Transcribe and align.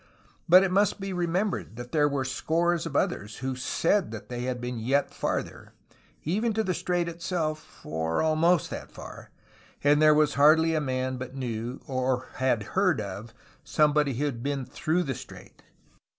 But 0.49 0.63
it 0.63 0.71
must 0.71 0.99
be 0.99 1.13
remembered 1.13 1.75
that 1.75 1.91
there 1.91 2.09
were 2.09 2.25
scores 2.25 2.87
of 2.87 2.95
others 2.95 3.35
who 3.37 3.55
said 3.55 4.09
that 4.09 4.29
they 4.29 4.45
had 4.45 4.59
been 4.59 4.79
yet 4.79 5.13
farther— 5.13 5.73
even 6.23 6.53
to 6.53 6.63
the 6.63 6.73
strait 6.73 7.07
itself— 7.07 7.81
or 7.85 8.19
almost 8.19 8.71
that 8.71 8.91
far,— 8.91 9.29
and 9.83 10.01
there 10.01 10.15
was 10.15 10.33
hardly 10.33 10.73
a 10.73 10.81
man 10.81 11.17
but 11.17 11.35
knew, 11.35 11.81
or 11.85 12.29
had 12.37 12.63
heard 12.73 12.99
of, 12.99 13.31
somebody 13.63 14.15
who 14.15 14.25
had 14.25 14.41
bpen 14.41 14.67
through 14.67 15.03
the 15.03 15.13
strait. 15.13 15.61